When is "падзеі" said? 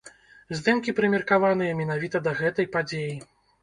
2.77-3.19